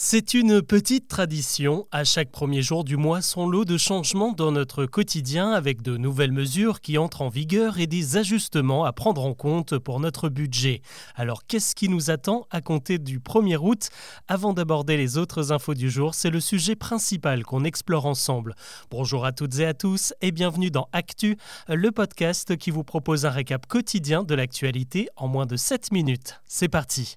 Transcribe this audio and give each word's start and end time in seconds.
C'est 0.00 0.32
une 0.32 0.62
petite 0.62 1.08
tradition. 1.08 1.88
À 1.90 2.04
chaque 2.04 2.30
premier 2.30 2.62
jour 2.62 2.84
du 2.84 2.96
mois, 2.96 3.20
son 3.20 3.48
lot 3.48 3.64
de 3.64 3.76
changements 3.76 4.32
dans 4.32 4.52
notre 4.52 4.86
quotidien 4.86 5.50
avec 5.50 5.82
de 5.82 5.96
nouvelles 5.96 6.30
mesures 6.30 6.80
qui 6.80 6.98
entrent 6.98 7.20
en 7.20 7.28
vigueur 7.28 7.80
et 7.80 7.88
des 7.88 8.16
ajustements 8.16 8.84
à 8.84 8.92
prendre 8.92 9.24
en 9.24 9.34
compte 9.34 9.76
pour 9.76 9.98
notre 9.98 10.28
budget. 10.28 10.82
Alors, 11.16 11.44
qu'est-ce 11.48 11.74
qui 11.74 11.88
nous 11.88 12.12
attend 12.12 12.46
à 12.52 12.60
compter 12.60 12.98
du 13.00 13.18
1er 13.18 13.56
août? 13.56 13.88
Avant 14.28 14.52
d'aborder 14.52 14.96
les 14.96 15.18
autres 15.18 15.50
infos 15.50 15.74
du 15.74 15.90
jour, 15.90 16.14
c'est 16.14 16.30
le 16.30 16.38
sujet 16.38 16.76
principal 16.76 17.42
qu'on 17.42 17.64
explore 17.64 18.06
ensemble. 18.06 18.54
Bonjour 18.92 19.24
à 19.24 19.32
toutes 19.32 19.58
et 19.58 19.66
à 19.66 19.74
tous 19.74 20.14
et 20.20 20.30
bienvenue 20.30 20.70
dans 20.70 20.88
Actu, 20.92 21.36
le 21.66 21.90
podcast 21.90 22.56
qui 22.56 22.70
vous 22.70 22.84
propose 22.84 23.26
un 23.26 23.30
récap 23.30 23.66
quotidien 23.66 24.22
de 24.22 24.36
l'actualité 24.36 25.08
en 25.16 25.26
moins 25.26 25.46
de 25.46 25.56
7 25.56 25.90
minutes. 25.90 26.40
C'est 26.46 26.68
parti. 26.68 27.16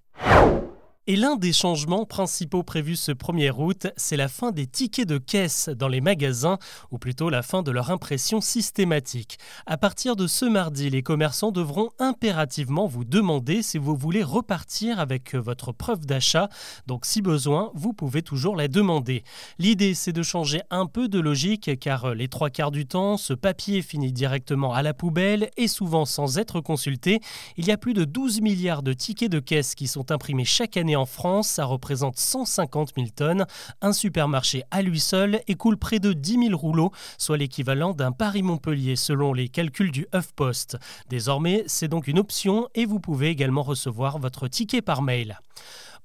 Et 1.08 1.16
l'un 1.16 1.36
des 1.36 1.52
changements 1.52 2.06
principaux 2.06 2.62
prévus 2.62 2.96
ce 2.96 3.12
1er 3.12 3.52
août, 3.58 3.88
c'est 3.98 4.18
la 4.18 4.28
fin 4.28 4.52
des 4.52 4.68
tickets 4.68 5.08
de 5.08 5.18
caisse 5.18 5.68
dans 5.68 5.88
les 5.88 6.00
magasins, 6.00 6.60
ou 6.92 7.00
plutôt 7.00 7.32
la 7.32 7.42
fin 7.42 7.64
de 7.64 7.72
leur 7.72 7.90
impression 7.90 8.40
systématique. 8.40 9.40
À 9.66 9.78
partir 9.78 10.16
de 10.16 10.28
ce 10.28 10.46
mardi, 10.46 10.92
les 10.92 11.02
commerçants 11.02 11.50
devront 11.50 11.90
impérativement 11.98 12.86
vous 12.86 13.04
demander 13.04 13.64
si 13.64 13.80
vous 13.80 13.96
voulez 13.96 14.22
repartir 14.22 15.00
avec 15.00 15.34
votre 15.34 15.72
preuve 15.72 16.06
d'achat, 16.06 16.50
donc 16.86 17.08
si 17.08 17.24
besoin, 17.24 17.72
vous 17.74 17.94
pouvez 17.94 18.22
toujours 18.22 18.56
la 18.56 18.68
demander. 18.68 19.24
L'idée, 19.58 19.96
c'est 19.96 20.14
de 20.14 20.22
changer 20.22 20.62
un 20.70 20.86
peu 20.86 21.08
de 21.08 21.20
logique, 21.20 21.80
car 21.80 22.14
les 22.14 22.28
trois 22.28 22.52
quarts 22.52 22.70
du 22.70 22.86
temps, 22.86 23.18
ce 23.18 23.34
papier 23.34 23.82
finit 23.82 24.14
directement 24.14 24.72
à 24.72 24.84
la 24.84 24.94
poubelle 24.94 25.50
et 25.58 25.68
souvent 25.68 26.06
sans 26.06 26.38
être 26.38 26.62
consulté. 26.62 27.22
Il 27.58 27.66
y 27.66 27.72
a 27.72 27.78
plus 27.78 27.96
de 27.96 28.06
12 28.06 28.42
milliards 28.42 28.84
de 28.84 28.94
tickets 28.94 29.32
de 29.32 29.40
caisse 29.40 29.74
qui 29.74 29.88
sont 29.88 30.12
imprimés 30.12 30.46
chaque 30.46 30.78
année 30.78 30.91
en 30.96 31.06
France, 31.06 31.48
ça 31.48 31.66
représente 31.66 32.18
150 32.18 32.92
000 32.96 33.08
tonnes. 33.16 33.46
Un 33.82 33.94
supermarché 33.94 34.64
à 34.72 34.82
lui 34.82 35.00
seul 35.00 35.42
écoule 35.48 35.78
près 35.78 36.00
de 36.00 36.14
10 36.14 36.48
000 36.48 36.58
rouleaux, 36.58 36.92
soit 37.18 37.38
l'équivalent 37.38 37.94
d'un 37.94 38.12
Paris-Montpellier 38.12 38.96
selon 38.96 39.34
les 39.34 39.50
calculs 39.50 39.92
du 39.92 40.08
HuffPost. 40.14 40.78
Désormais, 41.10 41.64
c'est 41.68 41.88
donc 41.88 42.08
une 42.08 42.20
option 42.20 42.68
et 42.76 42.86
vous 42.86 43.00
pouvez 43.00 43.30
également 43.30 43.64
recevoir 43.64 44.20
votre 44.20 44.48
ticket 44.48 44.82
par 44.82 45.02
mail. 45.02 45.40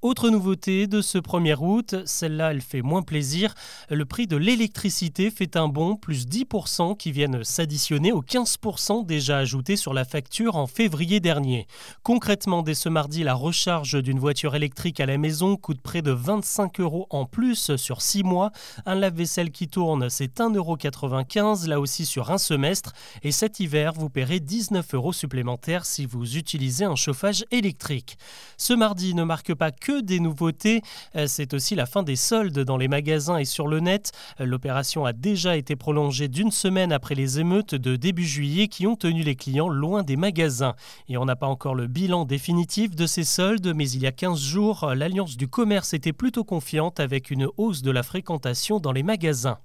Autre 0.07 0.31
nouveauté 0.31 0.87
de 0.87 1.01
ce 1.01 1.19
1er 1.19 1.57
août, 1.59 1.97
celle-là 2.05 2.53
elle 2.53 2.61
fait 2.61 2.81
moins 2.81 3.03
plaisir, 3.03 3.57
le 3.91 4.05
prix 4.05 4.29
de 4.29 4.37
l'électricité 4.37 5.33
fait 5.33 5.57
un 5.57 5.67
bond 5.67 5.97
plus 5.97 6.29
10% 6.29 6.97
qui 6.97 7.11
viennent 7.11 7.43
s'additionner 7.43 8.13
aux 8.13 8.23
15% 8.23 9.05
déjà 9.05 9.39
ajoutés 9.39 9.75
sur 9.75 9.93
la 9.93 10.05
facture 10.05 10.55
en 10.55 10.69
février 10.69 11.19
dernier. 11.19 11.67
Concrètement, 12.05 12.63
dès 12.63 12.75
ce 12.75 12.89
mardi, 12.89 13.25
la 13.25 13.35
recharge 13.35 14.01
d'une 14.01 14.21
voiture 14.21 14.55
électrique 14.55 15.01
à 15.01 15.07
la 15.07 15.19
maison 15.19 15.57
coûte 15.57 15.81
près 15.81 16.03
de 16.03 16.13
25 16.13 16.79
euros 16.79 17.09
en 17.11 17.25
plus 17.25 17.75
sur 17.75 18.01
6 18.01 18.23
mois. 18.23 18.53
Un 18.85 18.95
lave-vaisselle 18.95 19.51
qui 19.51 19.67
tourne, 19.67 20.09
c'est 20.09 20.39
1,95 20.39 20.55
euros 20.57 21.67
là 21.67 21.81
aussi 21.81 22.07
sur 22.07 22.31
un 22.31 22.39
semestre. 22.39 22.93
Et 23.25 23.33
cet 23.33 23.59
hiver, 23.59 23.93
vous 23.93 24.09
paierez 24.09 24.39
19 24.39 24.95
euros 24.95 25.13
supplémentaires 25.13 25.85
si 25.85 26.07
vous 26.07 26.37
utilisez 26.37 26.85
un 26.85 26.95
chauffage 26.95 27.45
électrique. 27.51 28.19
Ce 28.57 28.73
mardi 28.73 29.13
ne 29.13 29.25
marque 29.25 29.53
pas 29.53 29.73
que 29.73 29.96
des 30.03 30.21
nouveautés. 30.21 30.83
Euh, 31.17 31.27
c'est 31.27 31.55
aussi 31.55 31.75
la 31.75 31.87
fin 31.87 32.03
des 32.03 32.17
soldes 32.17 32.59
dans 32.59 32.77
les 32.77 32.89
magasins 32.89 33.39
et 33.39 33.45
sur 33.45 33.69
le 33.69 33.81
net. 33.81 34.13
Euh, 34.41 34.45
l'opération 34.45 35.05
a 35.05 35.13
déjà 35.13 35.57
été 35.57 35.77
prolongée 35.77 36.29
d'une 36.29 36.51
semaine 36.51 36.93
après 36.93 37.15
les 37.15 37.41
émeutes 37.41 37.75
de 37.75 37.97
début 37.97 38.27
juillet 38.27 38.69
qui 38.69 38.87
ont 38.87 38.97
tenu 38.97 39.23
les 39.23 39.37
clients 39.37 39.69
loin 39.69 40.03
des 40.03 40.17
magasins. 40.17 40.75
Et 41.09 41.17
on 41.17 41.25
n'a 41.25 41.37
pas 41.37 41.47
encore 41.47 41.75
le 41.75 41.87
bilan 41.87 42.25
définitif 42.25 42.95
de 42.95 43.07
ces 43.07 43.25
soldes, 43.25 43.73
mais 43.75 43.89
il 43.91 44.03
y 44.03 44.07
a 44.07 44.13
15 44.13 44.41
jours, 44.41 44.93
l'Alliance 44.95 45.37
du 45.37 45.49
commerce 45.49 45.95
était 45.95 46.13
plutôt 46.13 46.45
confiante 46.45 47.01
avec 47.01 47.31
une 47.31 47.49
hausse 47.57 47.83
de 47.83 47.91
la 47.91 48.03
fréquentation 48.03 48.81
dans 48.81 48.93
les 48.93 49.03
magasins. 49.03 49.59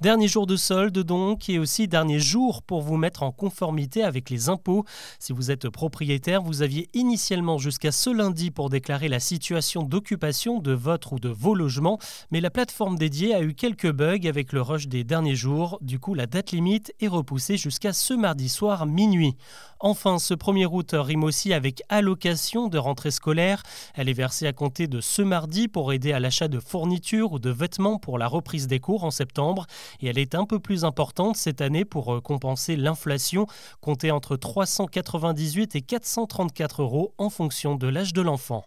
Dernier 0.00 0.26
jour 0.26 0.46
de 0.46 0.56
solde 0.56 0.98
donc 0.98 1.48
et 1.48 1.58
aussi 1.58 1.86
dernier 1.86 2.18
jour 2.18 2.62
pour 2.62 2.82
vous 2.82 2.96
mettre 2.96 3.22
en 3.22 3.30
conformité 3.30 4.02
avec 4.02 4.28
les 4.28 4.48
impôts. 4.48 4.84
Si 5.20 5.32
vous 5.32 5.52
êtes 5.52 5.68
propriétaire, 5.68 6.42
vous 6.42 6.62
aviez 6.62 6.88
initialement 6.94 7.58
jusqu'à 7.58 7.92
ce 7.92 8.10
lundi 8.10 8.50
pour 8.50 8.70
déclarer 8.70 9.08
la 9.08 9.20
situation 9.20 9.84
d'occupation 9.84 10.58
de 10.58 10.72
votre 10.72 11.12
ou 11.12 11.20
de 11.20 11.28
vos 11.28 11.54
logements, 11.54 11.98
mais 12.32 12.40
la 12.40 12.50
plateforme 12.50 12.98
dédiée 12.98 13.34
a 13.34 13.42
eu 13.42 13.54
quelques 13.54 13.90
bugs 13.90 14.26
avec 14.26 14.52
le 14.52 14.62
rush 14.62 14.88
des 14.88 15.04
derniers 15.04 15.36
jours. 15.36 15.78
Du 15.80 16.00
coup, 16.00 16.14
la 16.14 16.26
date 16.26 16.50
limite 16.50 16.92
est 17.00 17.08
repoussée 17.08 17.56
jusqu'à 17.56 17.92
ce 17.92 18.14
mardi 18.14 18.48
soir 18.48 18.86
minuit. 18.86 19.36
Enfin, 19.80 20.18
ce 20.18 20.34
1er 20.34 20.66
août 20.66 20.90
rime 20.94 21.24
aussi 21.24 21.52
avec 21.52 21.82
allocation 21.88 22.68
de 22.68 22.78
rentrée 22.78 23.10
scolaire. 23.10 23.62
Elle 23.94 24.08
est 24.08 24.14
versée 24.14 24.46
à 24.46 24.52
compter 24.52 24.86
de 24.86 25.00
ce 25.00 25.22
mardi 25.22 25.68
pour 25.68 25.92
aider 25.92 26.12
à 26.12 26.20
l'achat 26.20 26.48
de 26.48 26.58
fournitures 26.58 27.32
ou 27.32 27.38
de 27.38 27.50
vêtements 27.50 27.98
pour 27.98 28.18
la 28.18 28.26
reprise 28.26 28.66
des 28.66 28.80
cours 28.80 29.04
en 29.04 29.10
septembre 29.10 29.66
et 30.00 30.08
elle 30.08 30.18
est 30.18 30.34
un 30.34 30.44
peu 30.44 30.58
plus 30.58 30.84
importante 30.84 31.36
cette 31.36 31.60
année 31.60 31.84
pour 31.84 32.14
euh, 32.14 32.20
compenser 32.20 32.76
l'inflation, 32.76 33.46
comptée 33.80 34.10
entre 34.10 34.36
398 34.36 35.76
et 35.76 35.82
434 35.82 36.82
euros 36.82 37.14
en 37.18 37.30
fonction 37.30 37.76
de 37.76 37.88
l'âge 37.88 38.12
de 38.12 38.22
l'enfant. 38.22 38.64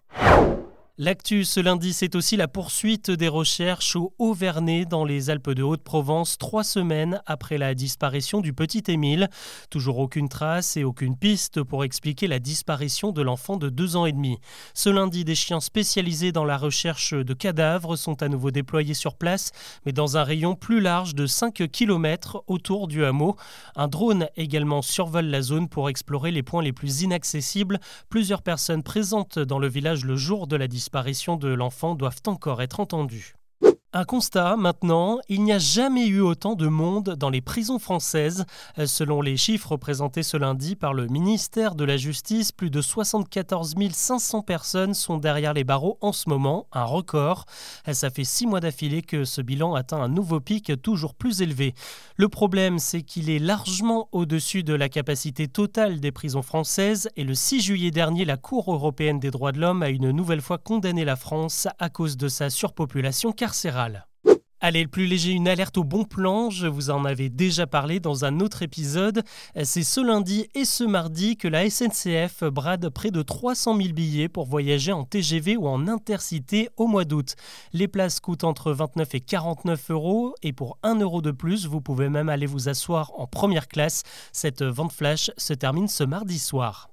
L'actu 0.99 1.45
ce 1.45 1.59
lundi, 1.59 1.93
c'est 1.93 2.15
aussi 2.15 2.37
la 2.37 2.47
poursuite 2.47 3.11
des 3.11 3.27
recherches 3.27 3.95
au 3.95 4.15
Auvernais 4.17 4.83
dans 4.83 5.05
les 5.05 5.29
Alpes 5.29 5.51
de 5.51 5.61
Haute-Provence, 5.61 6.39
trois 6.39 6.63
semaines 6.63 7.21
après 7.27 7.59
la 7.59 7.75
disparition 7.75 8.41
du 8.41 8.51
petit 8.51 8.81
Émile. 8.87 9.29
Toujours 9.69 9.99
aucune 9.99 10.27
trace 10.27 10.75
et 10.75 10.83
aucune 10.83 11.15
piste 11.15 11.61
pour 11.61 11.83
expliquer 11.83 12.25
la 12.25 12.39
disparition 12.39 13.11
de 13.11 13.21
l'enfant 13.21 13.57
de 13.57 13.69
deux 13.69 13.95
ans 13.95 14.07
et 14.07 14.11
demi. 14.11 14.39
Ce 14.73 14.89
lundi, 14.89 15.23
des 15.23 15.35
chiens 15.35 15.59
spécialisés 15.59 16.31
dans 16.31 16.45
la 16.45 16.57
recherche 16.57 17.13
de 17.13 17.33
cadavres 17.35 17.95
sont 17.95 18.23
à 18.23 18.27
nouveau 18.27 18.49
déployés 18.49 18.95
sur 18.95 19.13
place, 19.13 19.51
mais 19.85 19.91
dans 19.91 20.17
un 20.17 20.23
rayon 20.23 20.55
plus 20.55 20.81
large 20.81 21.13
de 21.13 21.27
5 21.27 21.69
km 21.71 22.43
autour 22.47 22.87
du 22.87 23.05
hameau. 23.05 23.35
Un 23.75 23.87
drone 23.87 24.29
également 24.35 24.81
survole 24.81 25.27
la 25.27 25.43
zone 25.43 25.69
pour 25.69 25.89
explorer 25.89 26.31
les 26.31 26.41
points 26.41 26.63
les 26.63 26.73
plus 26.73 27.03
inaccessibles. 27.03 27.79
Plusieurs 28.09 28.41
personnes 28.41 28.81
présentes 28.81 29.37
dans 29.37 29.59
le 29.59 29.67
village 29.67 30.03
le 30.03 30.15
jour 30.15 30.47
de 30.47 30.55
la 30.55 30.67
disparition 30.67 30.86
disparition 30.87 31.35
de 31.35 31.49
l'enfant 31.49 31.95
doivent 31.95 32.21
encore 32.27 32.61
être 32.61 32.79
entendues. 32.79 33.35
Un 33.93 34.03
constat 34.03 34.57
maintenant, 34.57 35.17
il 35.29 35.43
n'y 35.43 35.53
a 35.53 35.59
jamais 35.59 36.07
eu 36.07 36.19
autant 36.19 36.55
de 36.55 36.67
monde 36.67 37.15
dans 37.17 37.29
les 37.29 37.39
prisons 37.39 37.79
françaises. 37.79 38.45
Selon 38.85 39.21
les 39.21 39.37
chiffres 39.37 39.77
présentés 39.77 40.23
ce 40.23 40.35
lundi 40.35 40.75
par 40.75 40.93
le 40.93 41.07
ministère 41.07 41.73
de 41.73 41.85
la 41.85 41.95
Justice, 41.95 42.51
plus 42.51 42.69
de 42.69 42.81
74 42.81 43.75
500 43.89 44.41
personnes 44.41 44.93
sont 44.93 45.17
derrière 45.17 45.53
les 45.53 45.63
barreaux 45.63 45.97
en 46.01 46.11
ce 46.11 46.27
moment, 46.27 46.67
un 46.73 46.83
record. 46.83 47.45
Ça 47.89 48.09
fait 48.09 48.25
six 48.25 48.45
mois 48.45 48.59
d'affilée 48.59 49.03
que 49.03 49.23
ce 49.23 49.41
bilan 49.41 49.73
atteint 49.73 50.01
un 50.01 50.09
nouveau 50.09 50.41
pic 50.41 50.69
toujours 50.81 51.15
plus 51.15 51.41
élevé. 51.41 51.73
Le 52.17 52.27
problème, 52.27 52.79
c'est 52.79 53.03
qu'il 53.03 53.29
est 53.29 53.39
largement 53.39 54.09
au-dessus 54.11 54.63
de 54.63 54.73
la 54.73 54.89
capacité 54.89 55.47
totale 55.47 56.01
des 56.01 56.11
prisons 56.11 56.41
françaises 56.41 57.09
et 57.15 57.23
le 57.23 57.35
6 57.35 57.61
juillet 57.61 57.91
dernier, 57.91 58.25
la 58.25 58.35
Cour 58.35 58.73
européenne 58.73 59.21
des 59.21 59.31
droits 59.31 59.53
de 59.53 59.61
l'homme 59.61 59.81
a 59.81 59.87
une 59.87 60.11
nouvelle 60.11 60.41
fois 60.41 60.57
condamné 60.57 61.05
la 61.05 61.15
France 61.15 61.69
à 61.79 61.89
cause 61.89 62.17
de 62.17 62.27
sa 62.27 62.49
surpopulation 62.49 63.31
carcérale. 63.31 63.76
Allez, 64.59 64.81
le 64.81 64.89
plus 64.89 65.05
léger, 65.05 65.33
une 65.33 65.47
alerte 65.47 65.77
au 65.77 65.83
bon 65.83 66.03
plan. 66.03 66.49
Je 66.49 66.65
vous 66.65 66.89
en 66.89 67.05
avais 67.05 67.29
déjà 67.29 67.67
parlé 67.67 67.99
dans 67.99 68.25
un 68.25 68.39
autre 68.39 68.63
épisode. 68.63 69.21
C'est 69.63 69.83
ce 69.83 70.01
lundi 70.01 70.47
et 70.55 70.65
ce 70.65 70.83
mardi 70.83 71.38
que 71.38 71.47
la 71.47 71.69
SNCF 71.69 72.43
brade 72.45 72.89
près 72.89 73.11
de 73.11 73.21
300 73.21 73.77
000 73.77 73.93
billets 73.93 74.29
pour 74.29 74.47
voyager 74.47 74.91
en 74.91 75.03
TGV 75.03 75.57
ou 75.57 75.67
en 75.67 75.88
intercité 75.88 76.69
au 76.75 76.88
mois 76.88 77.05
d'août. 77.05 77.35
Les 77.71 77.88
places 77.88 78.19
coûtent 78.19 78.45
entre 78.45 78.71
29 78.71 79.13
et 79.13 79.21
49 79.21 79.91
euros 79.91 80.33
et 80.41 80.53
pour 80.53 80.79
1 80.81 80.95
euro 81.01 81.21
de 81.21 81.31
plus, 81.31 81.67
vous 81.67 81.79
pouvez 81.79 82.09
même 82.09 82.27
aller 82.27 82.47
vous 82.47 82.67
asseoir 82.67 83.11
en 83.15 83.27
première 83.27 83.67
classe. 83.67 84.01
Cette 84.31 84.63
vente 84.63 84.91
flash 84.91 85.29
se 85.38 85.53
termine 85.53 85.88
ce 85.88 86.03
mardi 86.03 86.39
soir. 86.39 86.89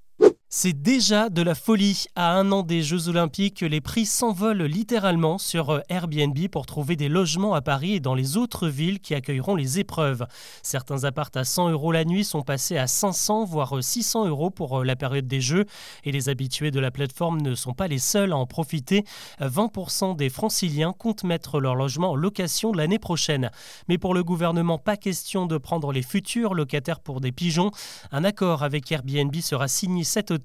C'est 0.57 0.73
déjà 0.73 1.31
de 1.31 1.43
la 1.43 1.57
folie. 1.57 2.05
À 2.15 2.31
un 2.37 2.53
an 2.53 2.63
des 2.63 2.81
Jeux 2.81 3.09
Olympiques, 3.09 3.63
les 3.63 3.81
prix 3.81 4.07
s'envolent 4.07 4.63
littéralement 4.63 5.37
sur 5.37 5.71
euh, 5.71 5.81
Airbnb 5.89 6.39
pour 6.47 6.65
trouver 6.65 6.95
des 6.95 7.09
logements 7.09 7.55
à 7.55 7.61
Paris 7.61 7.95
et 7.95 8.01
dans 8.01 8.15
les 8.15 8.37
autres 8.37 8.69
villes 8.69 9.01
qui 9.01 9.17
accueilleront 9.17 9.57
les 9.57 9.81
épreuves. 9.81 10.25
Certains 10.63 11.03
appartes 11.03 11.37
à 11.37 11.43
100 11.43 11.71
euros 11.71 11.91
la 11.91 12.05
nuit 12.05 12.23
sont 12.23 12.43
passés 12.43 12.79
à 12.79 12.87
500 12.87 13.47
voire 13.47 13.83
600 13.83 14.29
euros 14.29 14.51
pour 14.51 14.79
euh, 14.79 14.85
la 14.85 14.95
période 14.95 15.27
des 15.27 15.41
Jeux. 15.41 15.65
Et 16.05 16.13
les 16.13 16.29
habitués 16.29 16.71
de 16.71 16.79
la 16.79 16.93
plateforme 16.93 17.41
ne 17.41 17.57
sont 17.57 17.75
pas 17.75 17.89
les 17.89 17.99
seuls 17.99 18.31
à 18.31 18.37
en 18.37 18.47
profiter. 18.47 19.05
20% 19.41 20.15
des 20.15 20.31
franciliens 20.31 20.93
comptent 20.93 21.25
mettre 21.25 21.59
leur 21.59 21.75
logement 21.75 22.13
en 22.13 22.15
location 22.15 22.73
l'année 22.73 23.01
prochaine. 23.01 23.51
Mais 23.89 23.99
pour 23.99 24.15
le 24.15 24.23
gouvernement, 24.23 24.79
pas 24.79 24.97
question 24.97 25.47
de 25.47 25.59
prendre 25.59 25.91
les 25.91 26.03
futurs 26.03 26.55
locataires 26.55 27.01
pour 27.01 27.21
des 27.21 27.33
pigeons. 27.33 27.73
Un 28.13 28.23
accord 28.23 28.63
avec 28.63 28.93
Airbnb 28.93 29.35
sera 29.41 29.67
signé 29.67 30.05
cet 30.05 30.31
automne 30.31 30.44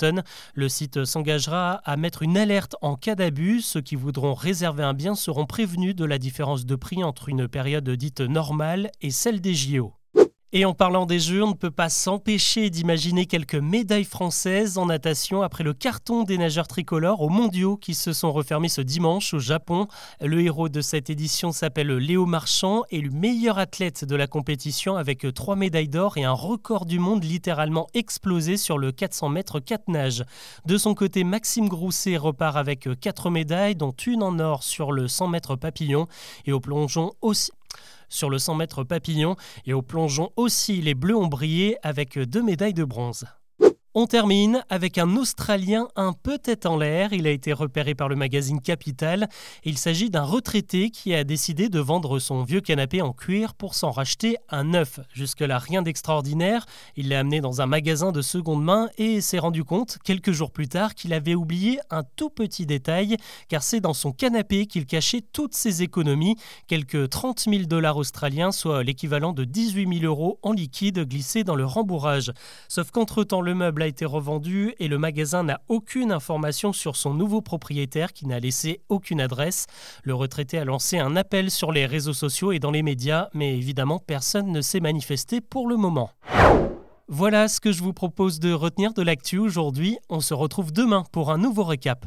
le 0.53 0.69
site 0.69 1.05
s'engagera 1.05 1.81
à 1.85 1.97
mettre 1.97 2.23
une 2.23 2.37
alerte 2.37 2.75
en 2.81 2.95
cas 2.95 3.15
d'abus. 3.15 3.61
Ceux 3.61 3.81
qui 3.81 3.95
voudront 3.95 4.33
réserver 4.33 4.83
un 4.83 4.93
bien 4.93 5.15
seront 5.15 5.45
prévenus 5.45 5.95
de 5.95 6.05
la 6.05 6.17
différence 6.17 6.65
de 6.65 6.75
prix 6.75 7.03
entre 7.03 7.29
une 7.29 7.47
période 7.47 7.89
dite 7.89 8.21
normale 8.21 8.91
et 9.01 9.11
celle 9.11 9.41
des 9.41 9.53
JO. 9.53 9.98
Et 10.51 10.65
en 10.65 10.73
parlant 10.73 11.05
des 11.05 11.19
Jeux, 11.19 11.43
on 11.43 11.49
ne 11.49 11.53
peut 11.53 11.69
pas 11.69 11.89
s'empêcher 11.89 12.71
d'imaginer 12.71 13.27
quelques 13.27 13.53
médailles 13.53 14.03
françaises 14.03 14.79
en 14.79 14.87
natation 14.87 15.43
après 15.43 15.63
le 15.63 15.75
carton 15.75 16.23
des 16.23 16.39
nageurs 16.39 16.67
tricolores 16.67 17.21
aux 17.21 17.29
mondiaux 17.29 17.77
qui 17.77 17.93
se 17.93 18.13
sont 18.13 18.31
refermés 18.31 18.67
ce 18.67 18.81
dimanche 18.81 19.35
au 19.35 19.39
Japon. 19.39 19.85
Le 20.19 20.41
héros 20.41 20.67
de 20.67 20.81
cette 20.81 21.11
édition 21.11 21.51
s'appelle 21.51 21.95
Léo 21.97 22.25
Marchand, 22.25 22.81
élu 22.89 23.11
meilleur 23.11 23.59
athlète 23.59 24.05
de 24.05 24.15
la 24.15 24.25
compétition 24.25 24.95
avec 24.95 25.27
trois 25.35 25.55
médailles 25.55 25.87
d'or 25.87 26.17
et 26.17 26.23
un 26.23 26.31
record 26.31 26.87
du 26.87 26.97
monde 26.97 27.23
littéralement 27.23 27.85
explosé 27.93 28.57
sur 28.57 28.79
le 28.79 28.91
400 28.91 29.29
mètres 29.29 29.59
4 29.59 29.87
nages. 29.87 30.23
De 30.65 30.79
son 30.79 30.95
côté, 30.95 31.23
Maxime 31.23 31.69
Grousset 31.69 32.17
repart 32.17 32.57
avec 32.57 32.89
quatre 32.99 33.29
médailles, 33.29 33.75
dont 33.75 33.91
une 33.91 34.23
en 34.23 34.39
or 34.39 34.63
sur 34.63 34.93
le 34.93 35.07
100 35.07 35.27
mètres 35.27 35.55
papillon 35.57 36.07
et 36.47 36.53
au 36.53 36.59
plongeon 36.59 37.11
aussi 37.21 37.51
sur 38.09 38.29
le 38.29 38.39
100 38.39 38.55
mètres 38.55 38.83
papillon 38.83 39.35
et 39.65 39.73
au 39.73 39.81
plongeon 39.81 40.31
aussi, 40.35 40.81
les 40.81 40.95
Bleus 40.95 41.15
ont 41.15 41.27
brillé 41.27 41.77
avec 41.83 42.17
deux 42.17 42.43
médailles 42.43 42.73
de 42.73 42.83
bronze. 42.83 43.25
On 43.95 44.05
termine 44.05 44.63
avec 44.69 44.99
un 44.99 45.15
Australien 45.15 45.87
un 45.95 46.13
peu 46.13 46.37
tête 46.37 46.67
en 46.67 46.77
l'air. 46.77 47.11
Il 47.11 47.25
a 47.25 47.31
été 47.31 47.53
repéré 47.53 47.95
par 47.95 48.07
le 48.07 48.15
magazine 48.15 48.61
Capital. 48.61 49.27
Il 49.63 49.79
s'agit 49.79 50.11
d'un 50.11 50.21
retraité 50.21 50.91
qui 50.91 51.15
a 51.15 51.23
décidé 51.23 51.69
de 51.69 51.79
vendre 51.79 52.19
son 52.19 52.43
vieux 52.43 52.61
canapé 52.61 53.01
en 53.01 53.13
cuir 53.13 53.55
pour 53.55 53.73
s'en 53.73 53.89
racheter 53.89 54.37
un 54.49 54.65
neuf. 54.65 54.99
Jusque-là, 55.11 55.57
rien 55.57 55.81
d'extraordinaire. 55.81 56.67
Il 56.97 57.09
l'a 57.09 57.21
amené 57.21 57.41
dans 57.41 57.61
un 57.61 57.65
magasin 57.65 58.11
de 58.11 58.21
seconde 58.21 58.63
main 58.63 58.89
et 58.99 59.21
s'est 59.21 59.39
rendu 59.39 59.63
compte, 59.63 59.97
quelques 60.03 60.33
jours 60.33 60.51
plus 60.51 60.67
tard, 60.67 60.93
qu'il 60.93 61.11
avait 61.11 61.33
oublié 61.33 61.79
un 61.89 62.03
tout 62.03 62.29
petit 62.29 62.67
détail, 62.67 63.17
car 63.47 63.63
c'est 63.63 63.79
dans 63.79 63.95
son 63.95 64.11
canapé 64.11 64.67
qu'il 64.67 64.85
cachait 64.85 65.23
toutes 65.33 65.55
ses 65.55 65.81
économies, 65.81 66.35
quelques 66.67 67.09
30 67.09 67.45
000 67.49 67.63
dollars 67.63 67.97
australiens, 67.97 68.51
soit 68.51 68.83
l'équivalent 68.83 69.33
de 69.33 69.45
18 69.45 70.01
000 70.01 70.05
euros 70.05 70.37
en 70.43 70.51
liquide 70.51 71.07
glissés 71.09 71.43
dans 71.43 71.55
le 71.55 71.65
rembourrage. 71.65 72.31
Sauf 72.67 72.91
qu'entre-temps, 72.91 73.41
le 73.41 73.55
meuble 73.55 73.78
a 73.81 73.87
été 73.87 74.05
revendu 74.05 74.73
et 74.79 74.87
le 74.87 74.97
magasin 74.97 75.43
n'a 75.43 75.61
aucune 75.67 76.11
information 76.11 76.73
sur 76.73 76.95
son 76.95 77.13
nouveau 77.13 77.41
propriétaire 77.41 78.13
qui 78.13 78.27
n'a 78.27 78.39
laissé 78.39 78.81
aucune 78.89 79.21
adresse. 79.21 79.67
Le 80.03 80.13
retraité 80.13 80.57
a 80.57 80.65
lancé 80.65 80.99
un 80.99 81.15
appel 81.15 81.51
sur 81.51 81.71
les 81.71 81.85
réseaux 81.85 82.13
sociaux 82.13 82.51
et 82.51 82.59
dans 82.59 82.71
les 82.71 82.83
médias, 82.83 83.29
mais 83.33 83.57
évidemment 83.57 83.99
personne 83.99 84.51
ne 84.51 84.61
s'est 84.61 84.79
manifesté 84.79 85.41
pour 85.41 85.67
le 85.67 85.77
moment. 85.77 86.11
Voilà 87.07 87.47
ce 87.47 87.59
que 87.59 87.71
je 87.71 87.81
vous 87.81 87.93
propose 87.93 88.39
de 88.39 88.53
retenir 88.53 88.93
de 88.93 89.01
l'actu 89.01 89.39
aujourd'hui. 89.39 89.97
On 90.09 90.19
se 90.19 90.33
retrouve 90.33 90.71
demain 90.71 91.03
pour 91.11 91.31
un 91.31 91.39
nouveau 91.39 91.63
récap. 91.63 92.05